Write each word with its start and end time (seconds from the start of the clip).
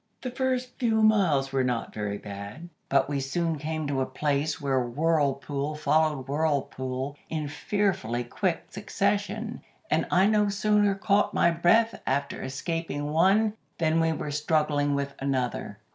"The 0.21 0.31
first 0.31 0.79
few 0.79 1.03
miles 1.03 1.51
were 1.53 1.63
not 1.63 1.93
very 1.93 2.17
bad, 2.17 2.69
but 2.89 3.07
we 3.07 3.19
soon 3.19 3.59
came 3.59 3.85
to 3.85 4.01
a 4.01 4.05
place 4.07 4.59
where 4.59 4.81
whirlpool 4.83 5.75
followed 5.75 6.27
whirlpool 6.27 7.15
in 7.29 7.47
fearfully 7.47 8.23
quick 8.23 8.63
succession, 8.71 9.61
and 9.91 10.07
I 10.09 10.25
no 10.25 10.49
sooner 10.49 10.95
caught 10.95 11.35
my 11.35 11.51
breath 11.51 12.01
after 12.07 12.41
escaping 12.41 13.11
one 13.11 13.53
than 13.77 13.99
we 13.99 14.11
were 14.11 14.31
struggling 14.31 14.95
with 14.95 15.13
another. 15.19 15.77